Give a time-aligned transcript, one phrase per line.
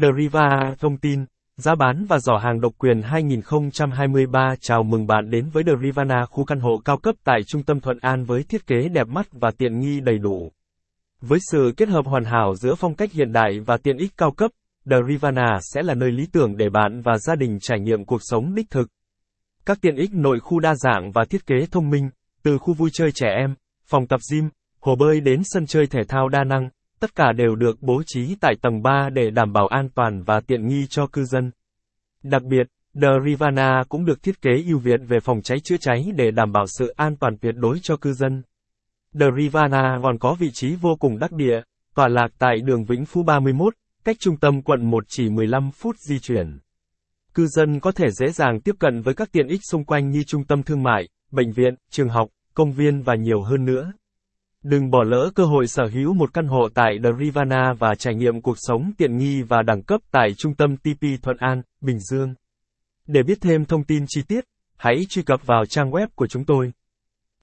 [0.00, 0.08] The
[0.78, 1.24] thông tin,
[1.56, 6.44] giá bán và giỏ hàng độc quyền 2023 chào mừng bạn đến với Derivana khu
[6.44, 9.50] căn hộ cao cấp tại trung tâm Thuận An với thiết kế đẹp mắt và
[9.58, 10.52] tiện nghi đầy đủ.
[11.20, 14.30] Với sự kết hợp hoàn hảo giữa phong cách hiện đại và tiện ích cao
[14.30, 14.50] cấp,
[14.84, 18.54] Derivana sẽ là nơi lý tưởng để bạn và gia đình trải nghiệm cuộc sống
[18.54, 18.88] đích thực.
[19.66, 22.10] Các tiện ích nội khu đa dạng và thiết kế thông minh,
[22.42, 23.54] từ khu vui chơi trẻ em,
[23.86, 24.48] phòng tập gym,
[24.80, 26.68] hồ bơi đến sân chơi thể thao đa năng,
[27.00, 30.40] tất cả đều được bố trí tại tầng 3 để đảm bảo an toàn và
[30.40, 31.50] tiện nghi cho cư dân.
[32.22, 32.66] Đặc biệt,
[33.02, 36.52] The Rivana cũng được thiết kế ưu việt về phòng cháy chữa cháy để đảm
[36.52, 38.42] bảo sự an toàn tuyệt đối cho cư dân.
[39.20, 41.60] The Rivana còn có vị trí vô cùng đắc địa,
[41.94, 43.74] tọa lạc tại đường Vĩnh Phú 31,
[44.04, 46.58] cách trung tâm quận 1 chỉ 15 phút di chuyển.
[47.34, 50.22] Cư dân có thể dễ dàng tiếp cận với các tiện ích xung quanh như
[50.22, 53.92] trung tâm thương mại, bệnh viện, trường học, công viên và nhiều hơn nữa.
[54.64, 58.14] Đừng bỏ lỡ cơ hội sở hữu một căn hộ tại The Rivana và trải
[58.14, 61.98] nghiệm cuộc sống tiện nghi và đẳng cấp tại trung tâm TP Thuận An, Bình
[61.98, 62.34] Dương.
[63.06, 64.44] Để biết thêm thông tin chi tiết,
[64.76, 66.72] hãy truy cập vào trang web của chúng tôi